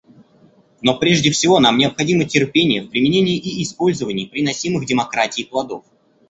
Но 0.81 0.97
прежде 0.97 1.29
всего 1.29 1.59
нам 1.59 1.77
необходимо 1.77 2.25
терпение 2.25 2.81
в 2.81 2.89
применении 2.89 3.37
и 3.37 3.61
использовании 3.61 4.25
приносимых 4.25 4.87
демократией 4.87 5.45
плодов. 5.47 5.83